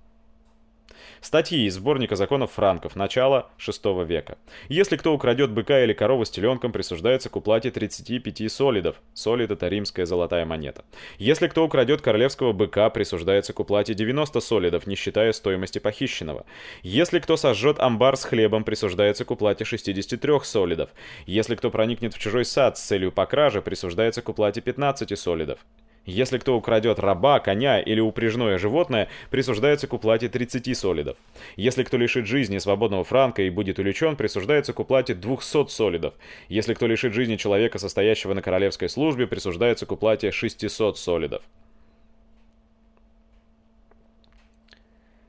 Статьи 1.25 1.64
из 1.64 1.76
сборника 1.76 2.16
законов 2.16 2.52
франков, 2.52 2.97
начала 2.97 3.49
VI 3.59 4.04
века. 4.04 4.37
Если 4.69 4.99
кто 4.99 5.14
украдет 5.14 5.52
быка 5.52 5.83
или 5.83 5.95
корову 5.95 6.26
с 6.26 6.31
теленком, 6.31 6.71
присуждается 6.71 7.31
к 7.31 7.37
уплате 7.37 7.71
35 7.71 8.52
солидов. 8.52 8.97
Солид– 9.14 9.50
это 9.50 9.69
римская 9.69 10.04
золотая 10.04 10.45
монета. 10.45 10.85
Если 11.16 11.47
кто 11.47 11.64
украдет 11.64 12.02
королевского 12.02 12.52
быка, 12.52 12.90
присуждается 12.90 13.54
к 13.54 13.61
уплате 13.61 13.95
90 13.95 14.38
солидов, 14.40 14.87
не 14.87 14.97
считая 14.97 15.33
стоимости 15.33 15.78
похищенного. 15.78 16.45
Если 16.83 17.21
кто 17.21 17.38
сожжет 17.38 17.78
амбар 17.78 18.19
с 18.19 18.25
хлебом, 18.25 18.62
присуждается 18.62 19.25
к 19.25 19.31
уплате 19.31 19.64
63 19.64 20.40
солидов. 20.43 20.90
Если 21.25 21.54
кто 21.54 21.71
проникнет 21.71 22.12
в 22.12 22.19
чужой 22.19 22.45
сад 22.45 22.76
с 22.76 22.83
целью 22.83 23.11
покражи, 23.11 23.62
присуждается 23.62 24.21
к 24.21 24.28
уплате 24.28 24.61
15 24.61 25.19
солидов. 25.19 25.59
Если 26.06 26.37
кто 26.37 26.56
украдет 26.56 26.99
раба, 26.99 27.40
коня 27.40 27.80
или 27.80 28.00
упряжное 28.00 28.58
животное, 28.58 29.08
присуждается 29.30 29.87
к 29.87 29.94
уплате 29.94 30.28
30 30.28 30.76
солидов. 30.76 31.16
Если 31.56 31.82
кто 31.82 31.96
лишит 31.96 32.26
жизни 32.26 32.58
свободного 32.58 33.04
франка 33.04 33.42
и 33.42 33.50
будет 33.50 33.78
увлечен, 33.78 34.16
присуждается 34.16 34.75
к 34.75 34.80
уплате 34.80 35.14
200 35.14 35.68
солидов. 35.68 36.14
Если 36.49 36.75
кто 36.75 36.87
лишит 36.87 37.14
жизни 37.14 37.37
человека, 37.37 37.78
состоящего 37.78 38.34
на 38.34 38.42
королевской 38.42 38.90
службе, 38.90 39.26
присуждается 39.26 39.87
к 39.87 39.92
уплате 39.92 40.30
600 40.30 40.99
солидов. 40.99 41.42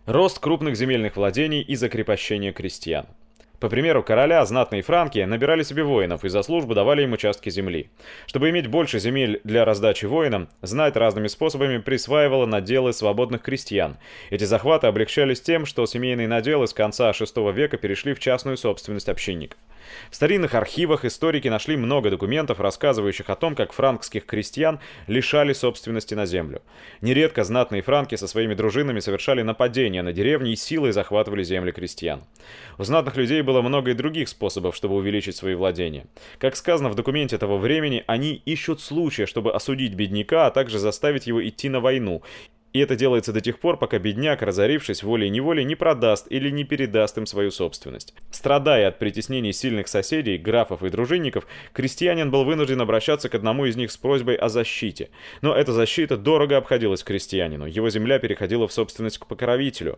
Рост 0.05 0.39
крупных 0.39 0.75
земельных 0.75 1.15
владений 1.15 1.61
и 1.61 1.75
закрепощение 1.75 2.51
крестьян. 2.51 3.07
По 3.65 3.69
примеру 3.69 4.03
короля, 4.03 4.45
знатные 4.45 4.83
франки 4.83 5.17
набирали 5.17 5.63
себе 5.63 5.83
воинов 5.83 6.23
и 6.23 6.29
за 6.29 6.43
службу 6.43 6.75
давали 6.75 7.01
им 7.01 7.13
участки 7.13 7.49
земли. 7.49 7.89
Чтобы 8.27 8.51
иметь 8.51 8.67
больше 8.67 8.99
земель 8.99 9.41
для 9.43 9.65
раздачи 9.65 10.05
воинам, 10.05 10.49
знать 10.61 10.95
разными 10.95 11.25
способами 11.25 11.79
присваивала 11.79 12.45
наделы 12.45 12.93
свободных 12.93 13.41
крестьян. 13.41 13.97
Эти 14.29 14.43
захваты 14.43 14.85
облегчались 14.85 15.41
тем, 15.41 15.65
что 15.65 15.87
семейные 15.87 16.27
наделы 16.27 16.67
с 16.67 16.75
конца 16.75 17.09
VI 17.09 17.51
века 17.53 17.77
перешли 17.77 18.13
в 18.13 18.19
частную 18.19 18.55
собственность 18.57 19.09
общинников. 19.09 19.57
В 20.09 20.15
старинных 20.15 20.53
архивах 20.55 21.05
историки 21.05 21.47
нашли 21.47 21.77
много 21.77 22.09
документов, 22.09 22.59
рассказывающих 22.59 23.29
о 23.29 23.35
том, 23.35 23.55
как 23.55 23.73
франкских 23.73 24.25
крестьян 24.25 24.79
лишали 25.07 25.53
собственности 25.53 26.13
на 26.13 26.25
землю. 26.25 26.61
Нередко 27.01 27.43
знатные 27.43 27.81
франки 27.81 28.15
со 28.15 28.27
своими 28.27 28.53
дружинами 28.53 28.99
совершали 28.99 29.41
нападения 29.41 30.01
на 30.01 30.13
деревни 30.13 30.51
и 30.51 30.55
силой 30.55 30.91
захватывали 30.91 31.43
земли 31.43 31.71
крестьян. 31.71 32.23
У 32.77 32.83
знатных 32.83 33.17
людей 33.17 33.41
было 33.41 33.61
много 33.61 33.91
и 33.91 33.93
других 33.93 34.29
способов, 34.29 34.75
чтобы 34.75 34.95
увеличить 34.95 35.35
свои 35.35 35.55
владения. 35.55 36.05
Как 36.39 36.55
сказано 36.55 36.89
в 36.89 36.95
документе 36.95 37.37
того 37.37 37.57
времени, 37.57 38.03
они 38.07 38.33
ищут 38.45 38.81
случая, 38.81 39.25
чтобы 39.25 39.53
осудить 39.53 39.93
бедняка, 39.93 40.47
а 40.47 40.51
также 40.51 40.79
заставить 40.79 41.27
его 41.27 41.45
идти 41.47 41.69
на 41.69 41.79
войну, 41.79 42.21
и 42.75 42.79
это 42.79 42.97
делается 42.97 43.31
до 43.31 43.39
тех 43.39 43.59
пор, 43.59 43.77
пока 43.77 43.99
бедняк, 43.99 44.41
разорившись 44.41 45.01
волей-неволей, 45.01 45.63
не 45.63 45.75
продаст 45.75 46.27
или 46.29 46.49
не 46.49 46.65
передаст 46.65 47.17
им 47.17 47.25
свою 47.25 47.49
собственность. 47.49 48.13
Страдая 48.31 48.89
от 48.89 48.99
притеснений 48.99 49.53
сильных 49.53 49.87
соседей, 49.87 50.37
графов 50.37 50.83
и 50.83 50.89
дружинников, 50.89 51.47
крестьянин 51.71 52.31
был 52.31 52.43
вынужден 52.43 52.81
обращаться 52.81 53.29
к 53.29 53.35
одному 53.35 53.65
из 53.65 53.77
них 53.77 53.93
с 53.93 53.97
просьбой 53.97 54.35
о 54.35 54.49
защите. 54.49 55.07
Но 55.41 55.55
эта 55.55 55.71
защита 55.71 56.17
дорого 56.17 56.57
обходилась 56.57 57.01
крестьянину, 57.01 57.65
его 57.65 57.89
земля 57.89 58.19
переходила 58.19 58.67
в 58.67 58.73
собственность 58.73 59.19
к 59.19 59.25
покровителю. 59.25 59.97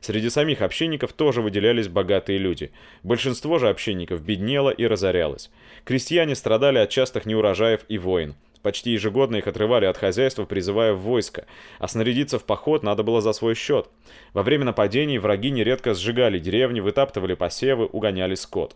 Среди 0.00 0.28
самих 0.28 0.62
общинников 0.62 1.12
тоже 1.12 1.42
выделялись 1.42 1.86
богатые 1.86 2.38
люди. 2.40 2.72
Большинство 3.04 3.58
же 3.58 3.68
общинников 3.68 4.20
беднело 4.20 4.70
и 4.70 4.84
разорялось. 4.84 5.48
Крестьяне 5.84 6.34
страдали 6.34 6.78
от 6.78 6.90
частых 6.90 7.24
неурожаев 7.24 7.82
и 7.88 7.98
войн. 7.98 8.34
Почти 8.66 8.90
ежегодно 8.90 9.36
их 9.36 9.46
отрывали 9.46 9.84
от 9.84 9.96
хозяйства, 9.96 10.44
призывая 10.44 10.92
в 10.92 10.98
войско, 10.98 11.46
а 11.78 11.86
снарядиться 11.86 12.40
в 12.40 12.44
поход 12.44 12.82
надо 12.82 13.04
было 13.04 13.20
за 13.20 13.32
свой 13.32 13.54
счет. 13.54 13.88
Во 14.32 14.42
время 14.42 14.64
нападений 14.64 15.20
враги 15.20 15.52
нередко 15.52 15.94
сжигали 15.94 16.40
деревни, 16.40 16.80
вытаптывали 16.80 17.34
посевы, 17.34 17.86
угоняли 17.86 18.34
скот. 18.34 18.74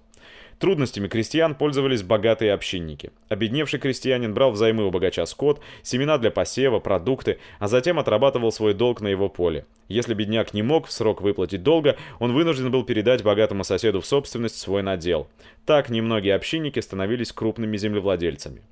Трудностями 0.61 1.09
крестьян 1.09 1.57
пользовались 1.57 2.05
богатые 2.05 2.53
общинники. 2.53 3.11
Обедневший 3.29 3.81
крестьянин 3.81 4.33
брал 4.33 4.53
взаймы 4.53 4.87
у 4.87 4.93
богача 4.93 5.27
скот, 5.27 5.61
семена 5.83 6.19
для 6.19 6.31
посева, 6.31 6.79
продукты, 6.79 7.41
а 7.59 7.67
затем 7.67 7.99
отрабатывал 7.99 8.53
свой 8.53 8.75
долг 8.75 9.01
на 9.01 9.09
его 9.09 9.29
поле. 9.29 9.67
Если 9.89 10.15
бедняк 10.15 10.55
не 10.55 10.63
мог 10.63 10.87
в 10.87 10.93
срок 10.93 11.21
выплатить 11.21 11.65
долга, 11.65 11.97
он 12.21 12.33
вынужден 12.33 12.71
был 12.71 12.85
передать 12.85 13.25
богатому 13.25 13.65
соседу 13.65 14.01
в 14.01 14.07
собственность 14.07 14.57
свой 14.57 14.85
надел. 14.85 15.27
Так 15.67 15.91
немногие 15.91 16.37
общинники 16.37 16.79
становились 16.79 17.33
крупными 17.33 17.77
землевладельцами. 17.77 18.63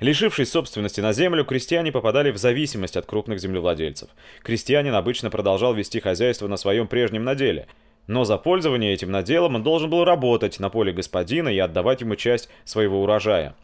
Лишившись 0.00 0.52
собственности 0.52 1.00
на 1.00 1.12
землю, 1.12 1.44
крестьяне 1.44 1.90
попадали 1.90 2.30
в 2.30 2.36
зависимость 2.36 2.96
от 2.96 3.06
крупных 3.06 3.40
землевладельцев. 3.40 4.08
Крестьянин 4.42 4.94
обычно 4.94 5.28
продолжал 5.28 5.74
вести 5.74 5.98
хозяйство 5.98 6.46
на 6.46 6.56
своем 6.56 6.86
прежнем 6.86 7.24
наделе, 7.24 7.66
но 8.06 8.24
за 8.24 8.38
пользование 8.38 8.94
этим 8.94 9.10
наделом 9.10 9.56
он 9.56 9.64
должен 9.64 9.90
был 9.90 10.04
работать 10.04 10.60
на 10.60 10.70
поле 10.70 10.92
господина 10.92 11.48
и 11.48 11.58
отдавать 11.58 12.00
ему 12.00 12.14
часть 12.14 12.48
своего 12.64 13.02
урожая. 13.02 13.56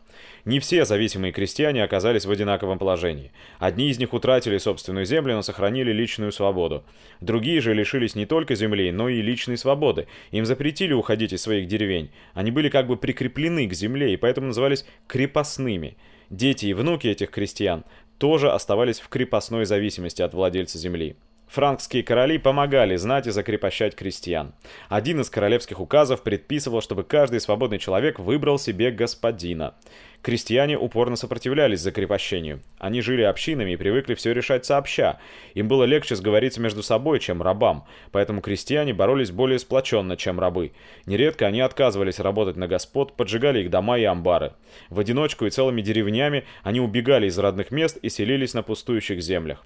Не 0.45 0.59
все 0.59 0.85
зависимые 0.85 1.33
крестьяне 1.33 1.83
оказались 1.83 2.26
в 2.26 2.31
одинаковом 2.31 2.79
положении. 2.79 3.33
Одни 3.59 3.88
из 3.88 3.99
них 3.99 4.12
утратили 4.12 4.59
собственную 4.59 5.07
землю, 5.07 5.35
но 5.37 5.43
сохранили 5.43 5.93
личную 5.93 6.33
свободу. 6.33 6.85
Другие 7.21 7.61
же 7.61 7.73
лишились 7.73 8.14
не 8.14 8.26
только 8.26 8.55
земли, 8.55 8.93
но 8.93 9.09
и 9.09 9.23
личной 9.23 9.57
свободы. 9.57 10.07
Им 10.33 10.45
запретили 10.45 10.93
уходить 10.93 11.33
из 11.33 11.43
своих 11.43 11.67
деревень. 11.67 12.11
Они 12.35 12.50
были 12.50 12.69
как 12.69 12.87
бы 12.87 12.97
прикреплены 12.97 13.67
к 13.67 13.73
земле 13.73 14.12
и 14.12 14.17
поэтому 14.17 14.49
назывались 14.49 14.85
крепостными– 15.07 15.97
Дети 16.31 16.66
и 16.66 16.73
внуки 16.73 17.07
этих 17.07 17.31
крестьян 17.31 17.85
тоже 18.19 18.50
оставались 18.50 19.00
в 19.00 19.09
крепостной 19.09 19.64
зависимости 19.64 20.23
от 20.23 20.35
владельца 20.35 20.78
земли. 20.78 21.16
Франкские 21.54 22.02
короли 22.02 22.37
помогали 22.38 22.96
знать 22.96 23.28
и 23.28 23.30
закрепощать 23.30 23.94
крестьян. 23.94 24.54
Один 24.88 25.20
из 25.20 25.30
королевских 25.30 25.78
указов 25.78 26.25
предписывал, 26.25 26.80
чтобы 26.80 27.04
каждый 27.04 27.38
свободный 27.38 27.78
человек 27.78 28.18
выбрал 28.18 28.58
себе 28.58 28.90
господина. 28.90 29.75
Крестьяне 30.20 30.76
упорно 30.76 31.14
сопротивлялись 31.14 31.78
закрепощению. 31.78 32.61
Они 32.80 33.00
жили 33.02 33.23
общинами 33.23 33.70
и 33.70 33.76
привыкли 33.76 34.14
все 34.14 34.34
решать 34.34 34.66
сообща. 34.66 35.20
Им 35.54 35.68
было 35.68 35.84
легче 35.84 36.16
сговориться 36.16 36.61
между 36.61 36.82
собой, 36.82 37.20
чем 37.20 37.40
рабам, 37.40 37.87
поэтому 38.11 38.40
крестьяне 38.40 38.92
боролись 38.92 39.30
более 39.30 39.61
сплоченно, 39.61 40.16
чем 40.16 40.40
рабы. 40.40 40.73
Нередко 41.06 41.46
они 41.46 41.61
отказывались 41.61 42.18
работать 42.18 42.56
на 42.56 42.66
господ, 42.66 43.12
поджигали 43.12 43.61
их 43.61 43.70
дома 43.70 43.96
и 43.96 44.02
амбары. 44.02 44.54
В 44.90 44.99
одиночку 44.99 45.46
и 45.46 45.50
целыми 45.50 45.82
деревнями 45.82 46.46
они 46.64 46.80
убегали 46.80 47.28
из 47.28 47.38
родных 47.38 47.70
мест 47.70 47.96
и 48.02 48.08
селились 48.08 48.54
на 48.54 48.64
пустующих 48.64 49.23
землях. 49.23 49.64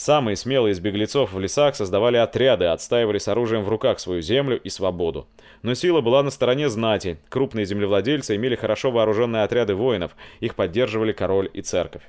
Самые 0.00 0.34
смелые 0.34 0.72
из 0.72 0.80
беглецов 0.80 1.34
в 1.34 1.38
лесах 1.38 1.76
создавали 1.76 2.16
отряды, 2.16 2.64
отстаивали 2.64 3.18
с 3.18 3.28
оружием 3.28 3.64
в 3.64 3.68
руках 3.68 4.00
свою 4.00 4.22
землю 4.22 4.58
и 4.58 4.70
свободу. 4.70 5.28
Но 5.60 5.74
сила 5.74 6.00
была 6.00 6.22
на 6.22 6.30
стороне 6.30 6.70
знати, 6.70 7.18
крупные 7.28 7.66
землевладельцы 7.66 8.34
имели 8.34 8.56
хорошо 8.56 8.90
вооруженные 8.90 9.42
отряды 9.42 9.74
воинов, 9.74 10.12
их 10.40 10.54
поддерживали 10.54 11.12
король 11.12 11.50
и 11.52 11.60
церковь. 11.60 12.00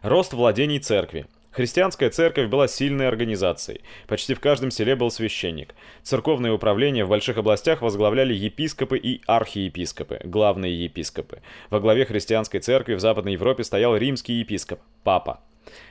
Рост 0.00 0.32
владений 0.32 0.78
церкви. 0.78 1.26
Христианская 1.50 2.08
церковь 2.08 2.48
была 2.48 2.66
сильной 2.66 3.08
организацией. 3.08 3.82
Почти 4.08 4.32
в 4.32 4.40
каждом 4.40 4.70
селе 4.70 4.96
был 4.96 5.10
священник. 5.10 5.74
Церковное 6.02 6.52
управление 6.52 7.04
в 7.04 7.10
больших 7.10 7.36
областях 7.36 7.82
возглавляли 7.82 8.32
епископы 8.32 8.96
и 8.96 9.20
архиепископы, 9.26 10.18
главные 10.24 10.82
епископы. 10.82 11.42
Во 11.68 11.78
главе 11.78 12.06
христианской 12.06 12.60
церкви 12.60 12.94
в 12.94 13.00
Западной 13.00 13.32
Европе 13.32 13.64
стоял 13.64 13.94
римский 13.94 14.38
епископ, 14.40 14.80
папа. 15.04 15.40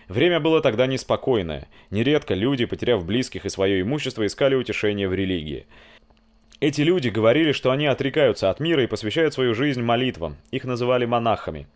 Время 0.07 0.39
было 0.39 0.61
тогда 0.61 0.87
неспокойное. 0.87 1.67
Нередко 1.89 2.33
люди, 2.33 2.65
потеряв 2.65 3.05
близких 3.05 3.45
и 3.45 3.49
свое 3.49 3.81
имущество, 3.81 4.25
искали 4.25 4.55
утешение 4.55 5.07
в 5.07 5.13
религии. 5.13 5.65
Эти 6.59 6.81
люди 6.81 7.09
говорили, 7.09 7.53
что 7.53 7.71
они 7.71 7.87
отрекаются 7.87 8.49
от 8.49 8.59
мира 8.59 8.83
и 8.83 8.87
посвящают 8.87 9.33
свою 9.33 9.55
жизнь 9.55 9.81
молитвам. 9.81 10.37
Их 10.51 10.63
называли 10.63 11.05
монахами. 11.05 11.67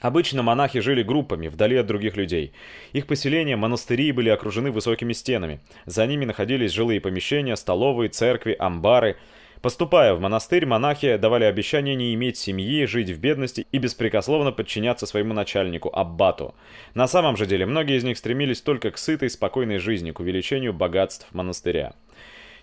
Обычно 0.00 0.42
монахи 0.42 0.78
жили 0.78 1.02
группами, 1.02 1.48
вдали 1.48 1.76
от 1.76 1.86
других 1.86 2.16
людей. 2.16 2.52
Их 2.92 3.06
поселения, 3.06 3.56
монастыри 3.56 4.12
были 4.12 4.28
окружены 4.28 4.70
высокими 4.70 5.12
стенами. 5.12 5.58
За 5.86 6.06
ними 6.06 6.24
находились 6.24 6.70
жилые 6.70 7.00
помещения, 7.00 7.56
столовые, 7.56 8.08
церкви, 8.08 8.54
амбары. 8.56 9.16
Поступая 9.60 10.14
в 10.14 10.20
монастырь, 10.20 10.66
монахи 10.66 11.16
давали 11.16 11.44
обещание 11.44 11.96
не 11.96 12.14
иметь 12.14 12.36
семьи, 12.36 12.84
жить 12.84 13.10
в 13.10 13.18
бедности 13.18 13.66
и 13.72 13.78
беспрекословно 13.78 14.52
подчиняться 14.52 15.04
своему 15.04 15.34
начальнику, 15.34 15.90
аббату. 15.92 16.54
На 16.94 17.08
самом 17.08 17.36
же 17.36 17.44
деле, 17.44 17.66
многие 17.66 17.96
из 17.96 18.04
них 18.04 18.18
стремились 18.18 18.60
только 18.60 18.92
к 18.92 18.98
сытой, 18.98 19.30
спокойной 19.30 19.78
жизни, 19.78 20.12
к 20.12 20.20
увеличению 20.20 20.72
богатств 20.72 21.26
монастыря. 21.32 21.94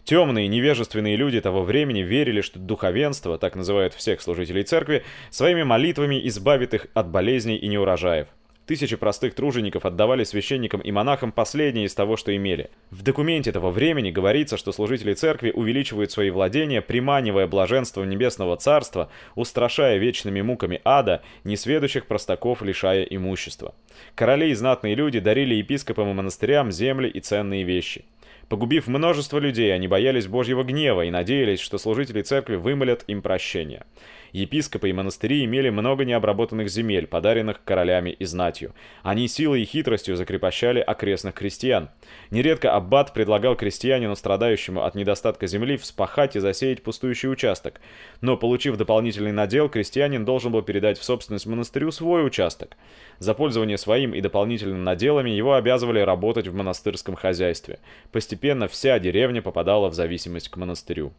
Темные, 0.06 0.48
невежественные 0.48 1.16
люди 1.18 1.42
того 1.42 1.64
времени 1.64 2.02
верили, 2.02 2.42
что 2.42 2.60
духовенство, 2.60 3.38
так 3.38 3.56
называют 3.56 3.94
всех 3.94 4.22
служителей 4.22 4.64
церкви, 4.64 5.04
своими 5.32 5.64
молитвами 5.64 6.26
избавит 6.28 6.74
их 6.76 6.88
от 6.94 7.10
болезней 7.10 7.58
и 7.58 7.68
неурожаев. 7.68 8.28
Тысячи 8.66 8.96
простых 8.96 9.36
тружеников 9.36 9.86
отдавали 9.86 10.24
священникам 10.24 10.82
и 10.82 10.92
монахам 10.92 11.32
последнее 11.32 11.86
из 11.86 11.94
того, 11.94 12.18
что 12.18 12.36
имели. 12.36 12.72
В 12.90 13.04
документе 13.04 13.52
того 13.52 13.70
времени 13.70 14.10
говорится, 14.10 14.58
что 14.58 14.72
служители 14.72 15.14
церкви 15.14 15.52
увеличивают 15.52 16.12
свои 16.12 16.32
владения, 16.32 16.82
приманивая 16.82 17.46
блаженство 17.46 18.04
небесного 18.04 18.58
царства, 18.58 19.12
устрашая 19.36 19.98
вечными 19.98 20.42
муками 20.42 20.82
ада, 20.84 21.22
несведущих 21.44 22.08
простаков 22.08 22.64
лишая 22.64 23.04
имущества. 23.04 23.76
Короли 24.16 24.50
и 24.50 24.56
знатные 24.56 24.96
люди 24.96 25.20
дарили 25.20 25.54
епископам 25.54 26.10
и 26.10 26.14
монастырям 26.14 26.72
земли 26.72 27.08
и 27.08 27.20
ценные 27.20 27.64
вещи. 27.64 28.06
Погубив 28.50 28.88
множество 28.88 29.40
людей, 29.40 29.74
они 29.74 29.88
боялись 29.88 30.28
Божьего 30.28 30.64
гнева 30.64 31.06
и 31.06 31.10
надеялись, 31.10 31.60
что 31.60 31.78
служители 31.78 32.22
церкви 32.22 32.56
вымолят 32.56 33.04
им 33.08 33.22
прощение. 33.22 33.86
Епископы 34.36 34.90
и 34.90 34.94
монастыри 34.94 35.46
имели 35.46 35.70
много 35.70 36.04
необработанных 36.04 36.68
земель, 36.70 37.08
подаренных 37.08 37.64
королями 37.64 38.10
и 38.10 38.26
знатью. 38.26 38.76
Они 39.02 39.30
силой 39.30 39.62
и 39.62 39.66
хитростью 39.66 40.18
закрепощали 40.18 40.82
окрестных 40.82 41.36
крестьян. 41.36 41.90
Нередко 42.32 42.76
аббат 42.76 43.14
предлагал 43.14 43.56
крестьянину, 43.56 44.14
страдающему 44.14 44.84
от 44.84 44.94
недостатка 44.94 45.48
земли, 45.48 45.78
вспахать 45.78 46.36
и 46.36 46.40
засеять 46.40 46.84
пустующий 46.84 47.32
участок. 47.32 47.80
Но, 48.20 48.36
получив 48.36 48.76
дополнительный 48.76 49.32
надел, 49.32 49.70
крестьянин 49.70 50.26
должен 50.26 50.52
был 50.52 50.64
передать 50.64 51.00
в 51.00 51.06
собственность 51.06 51.46
монастырю 51.46 51.90
свой 51.92 52.28
участок. 52.28 52.76
За 53.20 53.36
пользование 53.36 53.78
своим 53.78 54.14
и 54.14 54.20
дополнительными 54.20 54.82
наделами 54.82 55.30
его 55.30 55.54
обязывали 55.54 56.02
работать 56.02 56.50
в 56.50 56.54
монастырском 56.54 57.16
хозяйстве. 57.16 57.80
Постепенно 58.12 58.68
вся 58.68 59.00
деревня 59.00 59.42
попадала 59.42 59.88
в 59.88 59.94
зависимость 59.94 60.50
к 60.50 60.58
монастырю. 60.58 61.14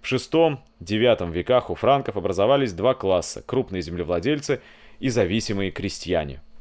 В 0.00 0.12
VI-IX 0.12 1.32
веках 1.32 1.70
у 1.70 1.74
франков 1.74 2.16
образовались 2.16 2.53
два 2.72 2.94
класса– 2.94 3.42
крупные 3.46 3.82
землевладельцы 3.82 4.60
и 5.00 5.08
зависимые 5.08 5.70
крестьяне– 5.70 6.40